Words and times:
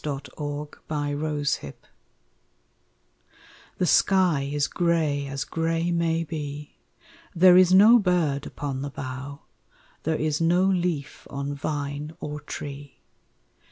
NO 0.03 0.19
SONGS 0.35 0.77
IN 0.89 1.19
WINTER 1.29 1.73
The 3.77 3.85
sky 3.85 4.49
is 4.51 4.65
gray 4.65 5.27
as 5.27 5.43
gray 5.43 5.91
may 5.91 6.23
be, 6.23 6.77
There 7.35 7.55
is 7.55 7.71
no 7.71 7.99
bird 7.99 8.47
upon 8.47 8.81
the 8.81 8.89
bough, 8.89 9.41
There 10.01 10.15
is 10.17 10.41
no 10.41 10.63
leaf 10.63 11.27
on 11.29 11.53
vine 11.53 12.15
or 12.19 12.39
tree. 12.39 12.97